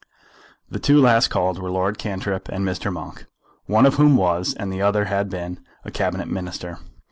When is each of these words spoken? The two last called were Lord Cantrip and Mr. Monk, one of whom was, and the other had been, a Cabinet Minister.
The 0.67 0.79
two 0.79 0.99
last 0.99 1.27
called 1.27 1.59
were 1.61 1.69
Lord 1.69 1.99
Cantrip 1.99 2.49
and 2.49 2.65
Mr. 2.65 2.91
Monk, 2.91 3.25
one 3.67 3.85
of 3.85 3.97
whom 3.97 4.17
was, 4.17 4.55
and 4.55 4.73
the 4.73 4.81
other 4.81 5.05
had 5.05 5.29
been, 5.29 5.59
a 5.85 5.91
Cabinet 5.91 6.27
Minister. 6.27 6.79